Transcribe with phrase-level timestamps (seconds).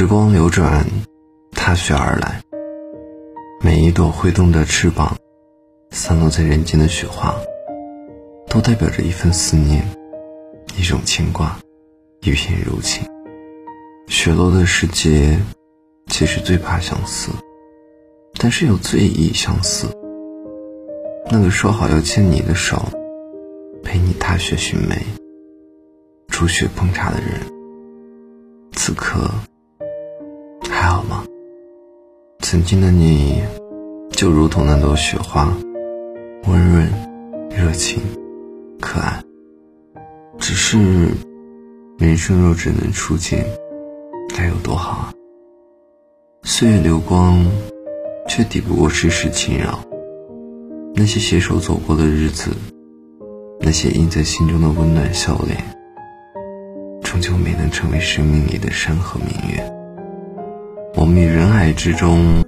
[0.00, 0.86] 时光流转，
[1.52, 2.40] 踏雪而来。
[3.60, 5.14] 每一朵挥动的翅膀，
[5.90, 7.34] 散落在人间的雪花，
[8.48, 9.86] 都代表着一份思念，
[10.74, 11.58] 一种牵挂，
[12.22, 13.06] 一片柔情。
[14.06, 15.38] 雪落的世界，
[16.06, 17.30] 其实最怕相思，
[18.38, 19.86] 但是又最易相思。
[21.30, 22.88] 那个说好要牵你的手，
[23.84, 24.96] 陪你踏雪寻梅，
[26.28, 27.32] 煮雪烹茶的人，
[28.72, 29.30] 此刻。
[32.50, 33.40] 曾经的你，
[34.10, 35.56] 就如同那朵雪花，
[36.48, 36.92] 温润、
[37.48, 38.02] 热情、
[38.80, 39.22] 可爱。
[40.36, 40.76] 只是，
[41.96, 43.46] 人生若只能初见，
[44.36, 45.14] 该有多好啊！
[46.42, 47.46] 岁月流光，
[48.26, 49.78] 却抵不过世事侵扰。
[50.96, 52.50] 那些携手走过的日子，
[53.60, 55.56] 那些印在心中的温暖笑脸，
[57.04, 59.79] 终究没能成为生命里的山河明月。
[61.00, 62.44] 我们于人海之中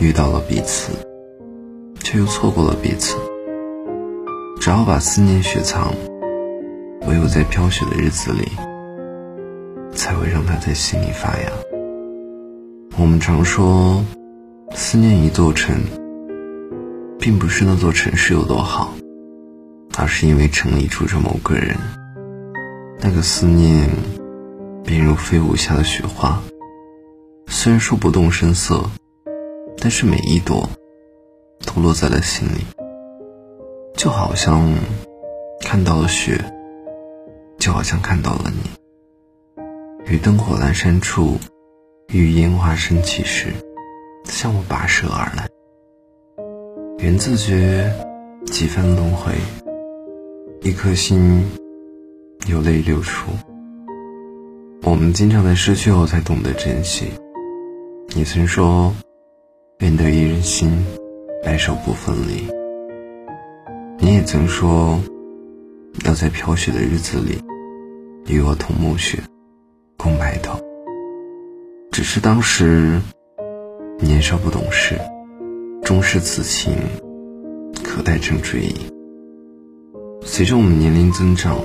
[0.00, 0.90] 遇到了彼此，
[2.00, 3.16] 却又错过了彼此。
[4.60, 5.94] 只好把思念雪藏，
[7.06, 8.50] 唯有在飘雪的日子里，
[9.94, 11.52] 才会让它在心里发芽。
[12.98, 14.04] 我们常说，
[14.74, 15.76] 思念一座城，
[17.20, 18.92] 并不是那座城市有多好，
[19.96, 21.76] 而是因为城里住着某个人。
[23.00, 23.88] 那个思念，
[24.82, 26.42] 便如飞舞下的雪花。
[27.62, 28.90] 虽然说不动声色，
[29.78, 30.68] 但是每一朵
[31.64, 32.66] 都落在了心里，
[33.96, 34.74] 就好像
[35.60, 36.44] 看到了雪，
[37.60, 40.12] 就好像看到了你。
[40.12, 41.38] 于灯火阑珊处，
[42.08, 43.52] 于烟花升起时，
[44.24, 45.46] 向我跋涉而来。
[46.98, 47.88] 缘自觉
[48.46, 49.34] 几番轮回，
[50.62, 51.48] 一颗心
[52.48, 53.30] 有泪流出。
[54.82, 57.04] 我们经常在失去后才懂得珍惜。
[58.14, 58.92] 你曾说，
[59.78, 60.84] 愿得一人心，
[61.42, 62.46] 白首不分离。
[63.98, 65.00] 你也曾说，
[66.04, 67.42] 要在飘雪的日子里，
[68.26, 69.18] 与我同暮雪，
[69.96, 70.60] 共白头。
[71.90, 73.00] 只是当时
[73.98, 75.00] 年少不懂事，
[75.82, 76.76] 终是此情，
[77.82, 78.74] 可待成追忆。
[80.20, 81.56] 随着我们年龄增长，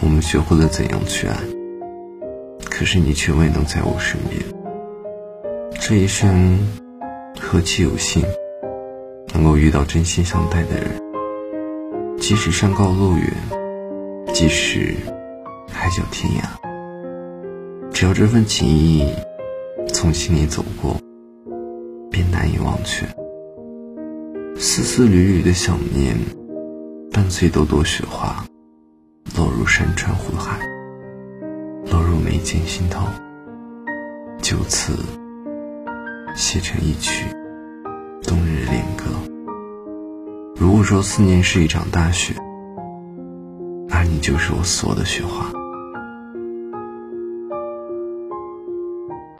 [0.00, 1.36] 我们学会了怎样去爱，
[2.64, 4.55] 可是你却未能在我身边。
[5.88, 6.58] 这一生，
[7.40, 8.20] 何其有幸，
[9.32, 11.00] 能够遇到真心相待的人。
[12.18, 13.32] 即使山高路远，
[14.34, 14.96] 即使
[15.68, 19.14] 海角天涯，只要这份情谊
[19.94, 20.96] 从心里走过，
[22.10, 23.06] 便难以忘却。
[24.56, 26.16] 丝丝缕缕的想念，
[27.12, 28.44] 伴随朵朵雪花，
[29.36, 30.58] 落入山川湖海，
[31.92, 33.06] 落入眉间心头，
[34.42, 34.92] 就此。
[36.36, 37.24] 写成一曲
[38.22, 39.04] 冬日恋歌。
[40.54, 42.34] 如果说思念是一场大雪，
[43.88, 45.50] 那你就是我所有的雪花。